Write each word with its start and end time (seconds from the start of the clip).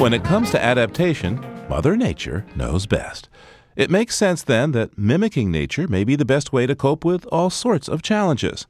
When 0.00 0.14
it 0.14 0.24
comes 0.24 0.50
to 0.52 0.64
adaptation, 0.64 1.44
Mother 1.68 1.94
Nature 1.94 2.46
knows 2.56 2.86
best. 2.86 3.28
It 3.76 3.90
makes 3.90 4.16
sense 4.16 4.42
then 4.42 4.72
that 4.72 4.96
mimicking 4.96 5.50
nature 5.50 5.86
may 5.86 6.04
be 6.04 6.16
the 6.16 6.24
best 6.24 6.54
way 6.54 6.66
to 6.66 6.74
cope 6.74 7.04
with 7.04 7.26
all 7.26 7.50
sorts 7.50 7.86
of 7.86 8.00
challenges. 8.00 8.66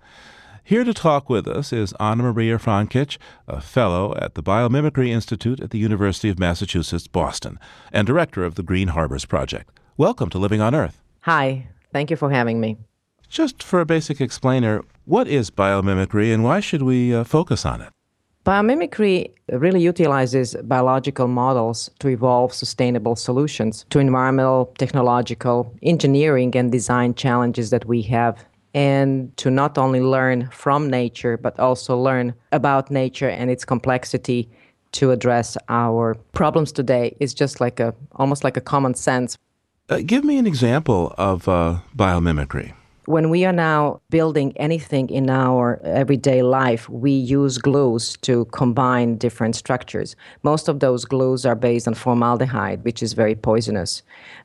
Here 0.65 0.83
to 0.83 0.93
talk 0.93 1.31
with 1.31 1.47
us 1.47 1.73
is 1.73 1.93
Anamarija 2.01 2.61
Frankic, 2.61 3.17
a 3.47 3.61
fellow 3.61 4.13
at 4.17 4.35
the 4.35 4.43
Biomimicry 4.43 5.11
Institute 5.11 5.61
at 5.61 5.71
the 5.71 5.79
University 5.79 6.31
of 6.31 6.41
Massachusetts, 6.41 7.07
Boston, 7.07 7.61
and 7.93 8.09
director 8.09 8.43
of 8.43 8.57
the 8.57 8.65
Green 8.65 8.89
Harbors 8.89 9.25
Project. 9.25 9.71
Welcome 9.97 10.31
to 10.31 10.39
Living 10.39 10.61
on 10.61 10.75
Earth. 10.75 11.01
Hi, 11.21 11.69
thank 11.93 12.11
you 12.11 12.17
for 12.17 12.33
having 12.33 12.61
me. 12.61 12.77
Just 13.29 13.63
for 13.63 13.81
a 13.81 13.87
basic 13.87 14.21
explainer, 14.21 14.83
what 15.05 15.29
is 15.29 15.53
biomimicry 15.53 16.35
and 16.35 16.43
why 16.43 16.59
should 16.59 16.83
we 16.83 17.15
uh, 17.15 17.23
focus 17.23 17.65
on 17.65 17.83
it? 17.83 17.93
Biomimicry 18.47 19.31
really 19.53 19.83
utilizes 19.83 20.57
biological 20.65 21.29
models 21.29 21.91
to 21.99 22.09
evolve 22.09 22.55
sustainable 22.55 23.15
solutions 23.15 23.85
to 23.91 23.99
environmental, 23.99 24.73
technological, 24.79 25.75
engineering, 25.83 26.57
and 26.57 26.73
design 26.73 27.15
challenges 27.15 27.69
that 27.71 27.85
we 27.85 28.01
have. 28.03 28.43
And 28.73 29.37
to 29.37 29.51
not 29.51 29.77
only 29.77 30.01
learn 30.01 30.49
from 30.53 30.89
nature, 30.89 31.37
but 31.37 31.59
also 31.59 31.99
learn 31.99 32.35
about 32.53 32.91
nature 32.91 33.29
and 33.29 33.51
its 33.51 33.65
complexity 33.65 34.49
to 34.93 35.11
address 35.11 35.59
our 35.69 36.15
problems 36.33 36.73
today 36.73 37.17
is 37.21 37.35
just 37.35 37.61
like 37.61 37.79
a 37.79 37.95
almost 38.13 38.43
like 38.43 38.57
a 38.57 38.61
common 38.61 38.95
sense. 38.95 39.37
Uh, 39.89 39.99
give 40.07 40.25
me 40.25 40.39
an 40.39 40.47
example 40.47 41.15
of 41.19 41.49
uh, 41.49 41.81
biomimicry. 41.97 42.73
When 43.07 43.31
we 43.31 43.47
are 43.47 43.53
now 43.53 44.03
building 44.11 44.53
anything 44.57 45.09
in 45.09 45.31
our 45.31 45.81
everyday 45.85 46.43
life, 46.43 46.87
we 46.91 47.11
use 47.11 47.57
glues 47.57 48.19
to 48.19 48.45
combine 48.47 49.17
different 49.17 49.57
structures. 49.57 50.17
Most 50.43 50.69
of 50.69 50.81
those 50.81 51.07
glues 51.07 51.47
are 51.47 51.55
based 51.55 51.89
on 51.89 51.95
formaldehyde, 51.95 52.85
which 52.85 53.03
is 53.03 53.15
very 53.15 53.35
poisonous. 53.35 54.03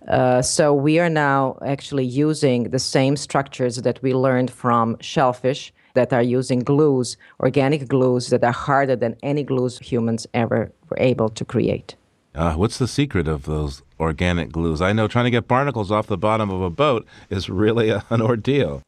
Uh, 0.07 0.41
so 0.41 0.73
we 0.73 0.99
are 0.99 1.09
now 1.09 1.57
actually 1.65 2.05
using 2.05 2.69
the 2.69 2.79
same 2.79 3.17
structures 3.17 3.75
that 3.81 4.01
we 4.01 4.13
learned 4.13 4.49
from 4.49 4.97
shellfish 5.01 5.73
that 5.93 6.13
are 6.13 6.23
using 6.23 6.59
glues, 6.59 7.17
organic 7.41 7.89
glues 7.89 8.29
that 8.29 8.43
are 8.43 8.53
harder 8.53 8.95
than 8.95 9.17
any 9.21 9.43
glues 9.43 9.79
humans 9.79 10.25
ever 10.33 10.71
were 10.89 10.97
able 10.99 11.27
to 11.27 11.43
create. 11.43 11.95
Uh, 12.35 12.53
what's 12.53 12.77
the 12.77 12.87
secret 12.87 13.27
of 13.27 13.43
those 13.43 13.81
organic 13.99 14.51
glues? 14.51 14.81
I 14.81 14.91
know 14.91 15.07
trying 15.07 15.25
to 15.25 15.31
get 15.31 15.47
barnacles 15.47 15.91
off 15.91 16.07
the 16.07 16.17
bottom 16.17 16.49
of 16.49 16.61
a 16.61 16.69
boat 16.69 17.07
is 17.29 17.49
really 17.49 17.89
a, 17.89 18.03
an 18.09 18.21
ordeal. 18.21 18.81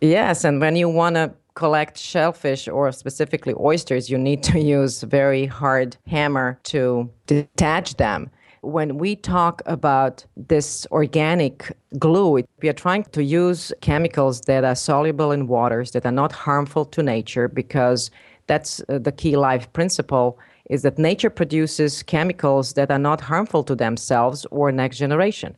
Yes, 0.00 0.44
and 0.44 0.60
when 0.60 0.76
you 0.76 0.88
want 0.88 1.16
to 1.16 1.32
collect 1.54 1.98
shellfish 1.98 2.68
or 2.68 2.90
specifically 2.92 3.54
oysters, 3.58 4.08
you 4.08 4.18
need 4.18 4.42
to 4.44 4.60
use 4.60 5.02
very 5.02 5.46
hard 5.46 5.96
hammer 6.06 6.58
to 6.62 7.10
detach 7.26 7.96
them. 7.96 8.30
When 8.60 8.98
we 8.98 9.14
talk 9.16 9.62
about 9.66 10.24
this 10.36 10.86
organic 10.90 11.76
glue, 11.98 12.42
we 12.62 12.68
are 12.68 12.72
trying 12.72 13.04
to 13.04 13.22
use 13.22 13.72
chemicals 13.80 14.40
that 14.42 14.64
are 14.64 14.74
soluble 14.74 15.30
in 15.30 15.46
waters 15.46 15.92
that 15.92 16.04
are 16.04 16.12
not 16.12 16.32
harmful 16.32 16.84
to 16.86 17.02
nature 17.02 17.48
because 17.48 18.10
that's 18.48 18.80
uh, 18.88 18.98
the 18.98 19.12
key 19.12 19.36
life 19.36 19.72
principle 19.72 20.38
is 20.68 20.82
that 20.82 20.98
nature 20.98 21.30
produces 21.30 22.02
chemicals 22.02 22.74
that 22.74 22.90
are 22.90 22.98
not 22.98 23.20
harmful 23.20 23.64
to 23.64 23.74
themselves 23.74 24.46
or 24.50 24.70
next 24.70 24.98
generation. 24.98 25.56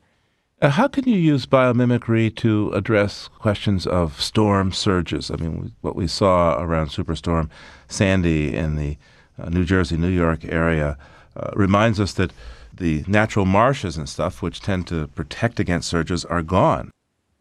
Uh, 0.63 0.69
how 0.69 0.87
can 0.87 1.09
you 1.09 1.17
use 1.17 1.47
biomimicry 1.47 2.35
to 2.37 2.71
address 2.73 3.29
questions 3.39 3.87
of 3.87 4.21
storm 4.21 4.73
surges? 4.73 5.31
I 5.31 5.37
mean, 5.37 5.73
what 5.81 5.97
we 5.97 6.07
saw 6.07 6.61
around 6.61 6.89
Superstorm 6.89 7.49
Sandy 7.89 8.55
in 8.55 8.77
the 8.77 8.99
uh, 9.39 9.49
New 9.49 9.65
Jersey, 9.65 9.97
New 9.97 10.09
York 10.09 10.45
area 10.45 10.99
uh, 11.35 11.51
reminds 11.55 11.99
us 11.99 12.13
that 12.15 12.33
the 12.75 13.05
natural 13.07 13.47
marshes 13.47 13.97
and 13.97 14.09
stuff, 14.09 14.43
which 14.43 14.61
tend 14.61 14.87
to 14.89 15.07
protect 15.09 15.59
against 15.59 15.89
surges, 15.89 16.27
are 16.27 16.43
gone. 16.43 16.91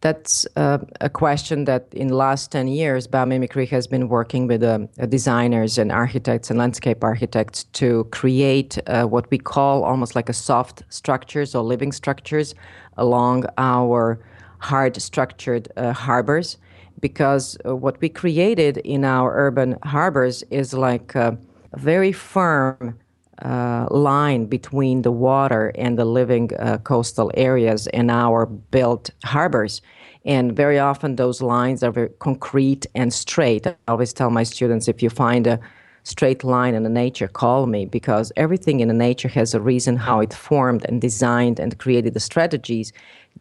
That's 0.01 0.47
uh, 0.55 0.77
a 1.01 1.09
question 1.09 1.65
that 1.65 1.87
in 1.91 2.07
the 2.07 2.15
last 2.15 2.51
10 2.53 2.69
years, 2.69 3.05
biomimicry 3.05 3.67
has 3.69 3.85
been 3.85 4.07
working 4.07 4.47
with 4.47 4.63
uh, 4.63 4.87
designers 5.09 5.77
and 5.77 5.91
architects 5.91 6.49
and 6.49 6.57
landscape 6.57 7.03
architects 7.03 7.65
to 7.73 8.05
create 8.05 8.77
uh, 8.87 9.03
what 9.03 9.29
we 9.29 9.37
call 9.37 9.83
almost 9.83 10.15
like 10.15 10.29
a 10.29 10.33
soft 10.33 10.83
structures 10.87 11.53
or 11.53 11.63
living 11.63 11.91
structures 11.91 12.55
along 12.95 13.43
our 13.57 14.23
hard 14.59 15.01
structured 15.01 15.67
uh, 15.75 15.91
harbors. 15.91 16.57
Because 17.01 17.57
uh, 17.65 17.75
what 17.75 17.99
we 17.99 18.07
created 18.07 18.77
in 18.77 19.03
our 19.03 19.33
urban 19.35 19.77
harbors 19.83 20.43
is 20.43 20.73
like 20.73 21.13
a 21.15 21.37
very 21.75 22.13
firm 22.13 22.97
uh, 23.43 23.87
line 23.89 24.45
between 24.45 25.01
the 25.01 25.11
water 25.11 25.71
and 25.75 25.97
the 25.97 26.05
living 26.05 26.51
uh, 26.59 26.77
coastal 26.79 27.31
areas 27.35 27.87
in 27.87 28.09
our 28.09 28.45
built 28.45 29.09
harbors. 29.23 29.81
And 30.25 30.55
very 30.55 30.79
often 30.79 31.15
those 31.15 31.41
lines 31.41 31.81
are 31.83 31.91
very 31.91 32.09
concrete 32.19 32.85
and 32.95 33.13
straight. 33.13 33.65
I 33.65 33.75
always 33.87 34.13
tell 34.13 34.29
my 34.29 34.43
students 34.43 34.87
if 34.87 35.01
you 35.01 35.09
find 35.09 35.47
a 35.47 35.59
straight 36.03 36.43
line 36.43 36.73
in 36.73 36.83
the 36.83 36.89
nature, 36.89 37.27
call 37.27 37.65
me 37.65 37.85
because 37.85 38.31
everything 38.35 38.79
in 38.79 38.87
the 38.87 38.93
nature 38.93 39.27
has 39.29 39.53
a 39.53 39.61
reason 39.61 39.95
how 39.95 40.19
it 40.19 40.33
formed 40.33 40.85
and 40.89 41.01
designed 41.01 41.59
and 41.59 41.77
created 41.77 42.13
the 42.13 42.19
strategies 42.19 42.91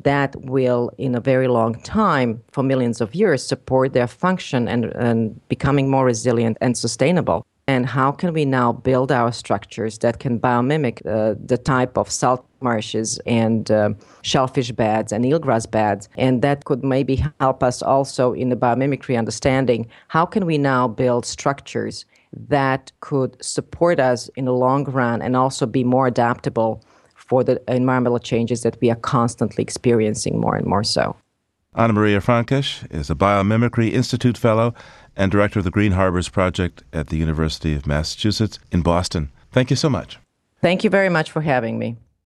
that 0.03 0.37
will, 0.42 0.91
in 0.98 1.14
a 1.14 1.20
very 1.20 1.48
long 1.48 1.75
time, 1.82 2.41
for 2.53 2.62
millions 2.62 3.00
of 3.00 3.14
years, 3.14 3.42
support 3.42 3.94
their 3.94 4.06
function 4.06 4.69
and, 4.69 4.84
and 4.97 5.48
becoming 5.48 5.91
more 5.91 6.04
resilient 6.04 6.56
and 6.60 6.76
sustainable 6.76 7.47
and 7.68 7.84
how 7.84 8.10
can 8.10 8.32
we 8.32 8.46
now 8.46 8.72
build 8.72 9.12
our 9.12 9.30
structures 9.30 9.98
that 9.98 10.20
can 10.20 10.40
biomimic 10.40 11.04
uh, 11.04 11.34
the 11.44 11.58
type 11.58 11.98
of 11.98 12.10
salt 12.10 12.46
marshes 12.62 13.20
and 13.26 13.70
uh, 13.70 13.90
shellfish 14.22 14.72
beds 14.72 15.12
and 15.12 15.22
eelgrass 15.26 15.70
beds? 15.70 16.08
And 16.16 16.40
that 16.40 16.64
could 16.64 16.82
maybe 16.82 17.22
help 17.40 17.62
us 17.62 17.82
also 17.82 18.32
in 18.32 18.48
the 18.48 18.56
biomimicry 18.56 19.18
understanding. 19.18 19.86
How 20.08 20.24
can 20.24 20.46
we 20.46 20.56
now 20.56 20.88
build 20.88 21.26
structures 21.26 22.06
that 22.48 22.90
could 23.00 23.36
support 23.44 24.00
us 24.00 24.28
in 24.28 24.46
the 24.46 24.54
long 24.54 24.84
run 24.84 25.20
and 25.20 25.36
also 25.36 25.66
be 25.66 25.84
more 25.84 26.06
adaptable 26.06 26.82
for 27.16 27.44
the 27.44 27.60
environmental 27.68 28.18
changes 28.18 28.62
that 28.62 28.80
we 28.80 28.90
are 28.90 28.96
constantly 28.96 29.60
experiencing 29.62 30.40
more 30.40 30.56
and 30.56 30.66
more 30.66 30.84
so? 30.84 31.14
Anamarija 31.76 32.22
Frankic 32.22 32.64
is 32.90 33.10
a 33.10 33.14
Biomimicry 33.14 33.92
Institute 33.92 34.38
Fellow 34.38 34.74
and 35.18 35.30
Director 35.30 35.58
of 35.58 35.64
the 35.64 35.70
Green 35.70 35.92
Harbors 35.92 36.30
Project 36.30 36.84
at 36.92 37.08
the 37.08 37.18
University 37.18 37.74
of 37.74 37.86
Massachusetts 37.86 38.58
in 38.72 38.80
Boston. 38.80 39.30
Thank 39.52 39.68
you 39.68 39.76
so 39.76 39.90
much. 39.90 40.18
Thank 40.62 40.84
you 40.84 40.90
very 40.90 41.10
much 41.10 41.30
for 41.30 41.42
having 41.42 41.78
me. 41.78 41.96